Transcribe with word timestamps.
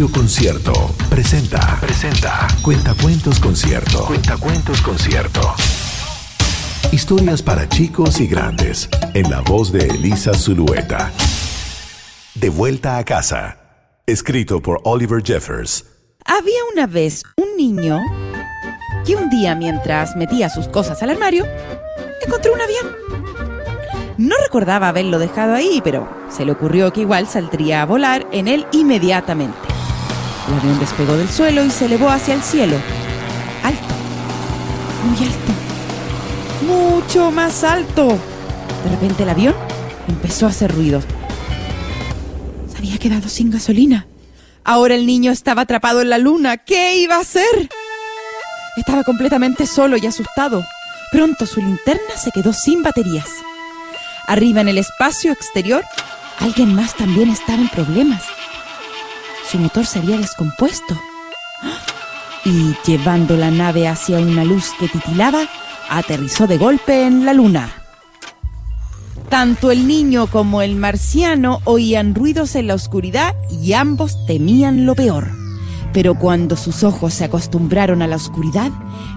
Radio 0.00 0.14
Concierto 0.14 0.72
presenta. 1.10 1.78
Presenta. 1.78 2.46
Cuentacuentos 2.62 3.38
Concierto. 3.38 4.06
Cuentacuentos 4.06 4.80
Concierto. 4.80 5.42
Historias 6.90 7.42
para 7.42 7.68
chicos 7.68 8.18
y 8.18 8.26
grandes. 8.26 8.88
En 9.12 9.28
la 9.28 9.42
voz 9.42 9.70
de 9.70 9.88
Elisa 9.88 10.32
Zulueta. 10.32 11.12
De 12.34 12.48
vuelta 12.48 12.96
a 12.96 13.04
casa. 13.04 13.58
Escrito 14.06 14.62
por 14.62 14.80
Oliver 14.84 15.22
Jeffers. 15.22 15.84
Había 16.24 16.64
una 16.72 16.86
vez 16.86 17.22
un 17.36 17.54
niño 17.58 18.00
que 19.04 19.16
un 19.16 19.28
día 19.28 19.54
mientras 19.54 20.16
metía 20.16 20.48
sus 20.48 20.66
cosas 20.66 21.02
al 21.02 21.10
armario, 21.10 21.44
encontró 22.24 22.54
un 22.54 22.60
avión. 22.62 22.86
No 24.16 24.34
recordaba 24.42 24.88
haberlo 24.88 25.18
dejado 25.18 25.52
ahí, 25.52 25.82
pero 25.84 26.08
se 26.30 26.46
le 26.46 26.52
ocurrió 26.52 26.90
que 26.90 27.02
igual 27.02 27.26
saldría 27.26 27.82
a 27.82 27.84
volar 27.84 28.26
en 28.32 28.48
él 28.48 28.66
inmediatamente. 28.72 29.69
El 30.48 30.54
avión 30.54 30.78
despegó 30.80 31.16
del 31.16 31.28
suelo 31.28 31.64
y 31.64 31.70
se 31.70 31.86
elevó 31.86 32.08
hacia 32.10 32.34
el 32.34 32.42
cielo. 32.42 32.76
Alto, 33.62 33.94
muy 35.04 35.26
alto, 35.26 35.52
mucho 36.66 37.30
más 37.30 37.62
alto. 37.64 38.18
De 38.84 38.90
repente 38.90 39.22
el 39.22 39.28
avión 39.28 39.54
empezó 40.08 40.46
a 40.46 40.50
hacer 40.50 40.74
ruido. 40.74 41.02
Se 42.70 42.78
había 42.78 42.98
quedado 42.98 43.28
sin 43.28 43.50
gasolina. 43.50 44.06
Ahora 44.64 44.94
el 44.94 45.06
niño 45.06 45.32
estaba 45.32 45.62
atrapado 45.62 46.02
en 46.02 46.10
la 46.10 46.18
luna. 46.18 46.56
¿Qué 46.56 46.96
iba 46.96 47.16
a 47.16 47.20
hacer? 47.20 47.68
Estaba 48.76 49.04
completamente 49.04 49.66
solo 49.66 49.96
y 49.96 50.06
asustado. 50.06 50.64
Pronto 51.12 51.46
su 51.46 51.60
linterna 51.60 52.16
se 52.16 52.30
quedó 52.30 52.52
sin 52.52 52.82
baterías. 52.82 53.28
Arriba 54.26 54.60
en 54.60 54.68
el 54.68 54.78
espacio 54.78 55.32
exterior, 55.32 55.84
alguien 56.38 56.74
más 56.74 56.94
también 56.94 57.30
estaba 57.30 57.60
en 57.60 57.68
problemas. 57.68 58.22
Su 59.50 59.58
motor 59.58 59.84
se 59.84 59.98
había 59.98 60.16
descompuesto. 60.16 60.96
Y 62.44 62.72
llevando 62.86 63.36
la 63.36 63.50
nave 63.50 63.88
hacia 63.88 64.18
una 64.18 64.44
luz 64.44 64.70
que 64.78 64.86
titilaba, 64.86 65.40
aterrizó 65.88 66.46
de 66.46 66.56
golpe 66.56 67.04
en 67.04 67.24
la 67.26 67.34
luna. 67.34 67.72
Tanto 69.28 69.72
el 69.72 69.88
niño 69.88 70.28
como 70.28 70.62
el 70.62 70.76
marciano 70.76 71.62
oían 71.64 72.14
ruidos 72.14 72.54
en 72.54 72.68
la 72.68 72.74
oscuridad 72.74 73.34
y 73.50 73.72
ambos 73.72 74.24
temían 74.26 74.86
lo 74.86 74.94
peor. 74.94 75.32
Pero 75.92 76.14
cuando 76.14 76.56
sus 76.56 76.84
ojos 76.84 77.14
se 77.14 77.24
acostumbraron 77.24 78.02
a 78.02 78.06
la 78.06 78.16
oscuridad, 78.16 78.70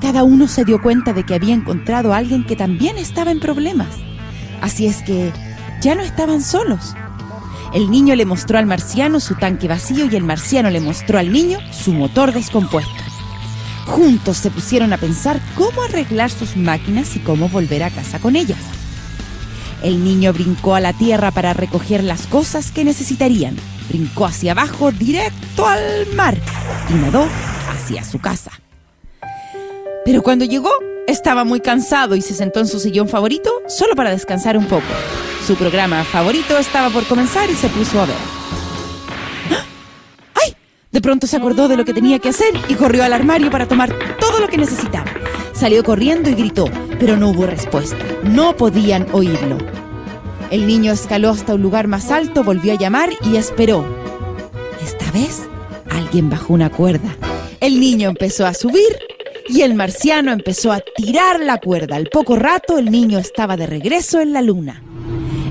cada 0.00 0.24
uno 0.24 0.48
se 0.48 0.64
dio 0.64 0.82
cuenta 0.82 1.12
de 1.12 1.24
que 1.24 1.34
había 1.34 1.54
encontrado 1.54 2.12
a 2.12 2.16
alguien 2.16 2.44
que 2.44 2.56
también 2.56 2.98
estaba 2.98 3.30
en 3.30 3.38
problemas. 3.38 3.94
Así 4.60 4.88
es 4.88 5.02
que 5.02 5.32
ya 5.80 5.94
no 5.94 6.02
estaban 6.02 6.42
solos. 6.42 6.96
El 7.76 7.90
niño 7.90 8.14
le 8.14 8.24
mostró 8.24 8.56
al 8.56 8.64
marciano 8.64 9.20
su 9.20 9.34
tanque 9.34 9.68
vacío 9.68 10.08
y 10.10 10.16
el 10.16 10.22
marciano 10.22 10.70
le 10.70 10.80
mostró 10.80 11.18
al 11.18 11.30
niño 11.30 11.58
su 11.72 11.92
motor 11.92 12.32
descompuesto. 12.32 12.90
Juntos 13.84 14.38
se 14.38 14.50
pusieron 14.50 14.94
a 14.94 14.96
pensar 14.96 15.38
cómo 15.54 15.82
arreglar 15.82 16.30
sus 16.30 16.56
máquinas 16.56 17.14
y 17.16 17.18
cómo 17.18 17.50
volver 17.50 17.82
a 17.82 17.90
casa 17.90 18.18
con 18.18 18.34
ellas. 18.34 18.56
El 19.82 20.02
niño 20.02 20.32
brincó 20.32 20.74
a 20.74 20.80
la 20.80 20.94
tierra 20.94 21.32
para 21.32 21.52
recoger 21.52 22.02
las 22.02 22.26
cosas 22.26 22.70
que 22.70 22.82
necesitarían. 22.82 23.56
Brincó 23.90 24.24
hacia 24.24 24.52
abajo 24.52 24.90
directo 24.90 25.68
al 25.68 26.06
mar 26.14 26.34
y 26.88 26.94
nadó 26.94 27.28
hacia 27.74 28.02
su 28.04 28.18
casa. 28.20 28.52
Pero 30.06 30.22
cuando 30.22 30.46
llegó, 30.46 30.70
estaba 31.06 31.44
muy 31.44 31.60
cansado 31.60 32.16
y 32.16 32.22
se 32.22 32.34
sentó 32.34 32.60
en 32.60 32.66
su 32.66 32.78
sillón 32.78 33.08
favorito 33.08 33.50
solo 33.68 33.94
para 33.94 34.10
descansar 34.10 34.56
un 34.56 34.66
poco. 34.66 34.86
Su 35.46 35.54
programa 35.54 36.04
favorito 36.04 36.58
estaba 36.58 36.90
por 36.90 37.04
comenzar 37.04 37.48
y 37.50 37.54
se 37.54 37.68
puso 37.68 38.00
a 38.00 38.06
ver. 38.06 38.16
¡Ay! 40.34 40.54
De 40.90 41.00
pronto 41.00 41.26
se 41.26 41.36
acordó 41.36 41.68
de 41.68 41.76
lo 41.76 41.84
que 41.84 41.94
tenía 41.94 42.18
que 42.18 42.30
hacer 42.30 42.52
y 42.68 42.74
corrió 42.74 43.04
al 43.04 43.12
armario 43.12 43.50
para 43.50 43.68
tomar 43.68 43.92
todo 44.18 44.40
lo 44.40 44.48
que 44.48 44.58
necesitaba. 44.58 45.10
Salió 45.52 45.82
corriendo 45.84 46.28
y 46.28 46.34
gritó, 46.34 46.66
pero 46.98 47.16
no 47.16 47.30
hubo 47.30 47.46
respuesta. 47.46 47.96
No 48.24 48.56
podían 48.56 49.06
oírlo. 49.12 49.56
El 50.50 50.66
niño 50.66 50.92
escaló 50.92 51.30
hasta 51.30 51.54
un 51.54 51.62
lugar 51.62 51.88
más 51.88 52.10
alto, 52.10 52.44
volvió 52.44 52.72
a 52.72 52.76
llamar 52.76 53.10
y 53.22 53.36
esperó. 53.36 53.84
Esta 54.82 55.10
vez, 55.12 55.48
alguien 55.90 56.30
bajó 56.30 56.54
una 56.54 56.70
cuerda. 56.70 57.16
El 57.60 57.80
niño 57.80 58.10
empezó 58.10 58.46
a 58.46 58.54
subir 58.54 58.98
y 59.48 59.62
el 59.62 59.74
marciano 59.74 60.32
empezó 60.32 60.72
a 60.72 60.80
tirar 60.80 61.40
la 61.40 61.58
cuerda. 61.58 61.96
Al 61.96 62.06
poco 62.06 62.36
rato, 62.36 62.78
el 62.78 62.90
niño 62.90 63.18
estaba 63.18 63.56
de 63.56 63.66
regreso 63.66 64.20
en 64.20 64.32
la 64.32 64.42
luna. 64.42 64.82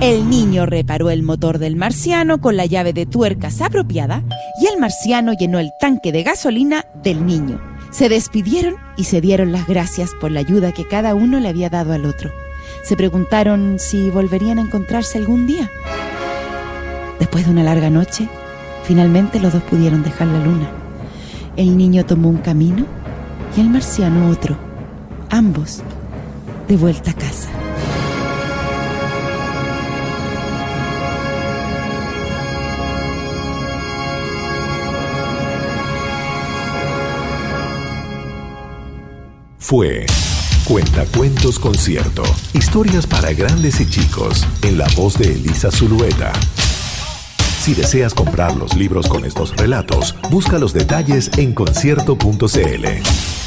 El 0.00 0.30
niño 0.30 0.64
reparó 0.64 1.10
el 1.10 1.22
motor 1.22 1.58
del 1.58 1.74
marciano 1.74 2.40
con 2.40 2.56
la 2.56 2.66
llave 2.66 2.92
de 2.92 3.04
tuercas 3.04 3.60
apropiada 3.60 4.22
y 4.60 4.66
el 4.66 4.78
marciano 4.78 5.32
llenó 5.32 5.58
el 5.58 5.70
tanque 5.80 6.12
de 6.12 6.22
gasolina 6.22 6.86
del 7.02 7.26
niño. 7.26 7.60
Se 7.90 8.08
despidieron 8.08 8.76
y 8.96 9.04
se 9.04 9.20
dieron 9.20 9.50
las 9.50 9.66
gracias 9.66 10.10
por 10.20 10.30
la 10.30 10.40
ayuda 10.40 10.72
que 10.72 10.86
cada 10.86 11.14
uno 11.14 11.40
le 11.40 11.48
había 11.48 11.68
dado 11.68 11.92
al 11.94 12.04
otro. 12.04 12.30
Se 12.84 12.96
preguntaron 12.96 13.78
si 13.78 14.10
volverían 14.10 14.58
a 14.58 14.62
encontrarse 14.62 15.18
algún 15.18 15.46
día. 15.46 15.68
Después 17.18 17.46
de 17.46 17.50
una 17.50 17.64
larga 17.64 17.90
noche, 17.90 18.28
finalmente 18.84 19.40
los 19.40 19.52
dos 19.52 19.62
pudieron 19.64 20.04
dejar 20.04 20.28
la 20.28 20.38
luna. 20.38 20.70
El 21.56 21.76
niño 21.76 22.06
tomó 22.06 22.28
un 22.28 22.36
camino 22.36 22.86
el 23.60 23.70
marciano 23.70 24.28
otro, 24.30 24.56
ambos 25.30 25.82
de 26.68 26.76
vuelta 26.76 27.10
a 27.10 27.14
casa. 27.14 27.48
Fue 39.58 40.06
Cuentacuentos 40.64 41.58
Concierto. 41.58 42.22
Historias 42.54 43.06
para 43.06 43.32
grandes 43.32 43.80
y 43.80 43.86
chicos. 43.86 44.46
En 44.62 44.78
la 44.78 44.86
voz 44.96 45.18
de 45.18 45.32
Elisa 45.32 45.70
Zulueta. 45.70 46.32
Si 47.60 47.74
deseas 47.74 48.14
comprar 48.14 48.56
los 48.56 48.74
libros 48.76 49.08
con 49.08 49.24
estos 49.24 49.54
relatos, 49.56 50.14
busca 50.30 50.58
los 50.58 50.72
detalles 50.72 51.30
en 51.36 51.52
concierto.cl. 51.52 53.37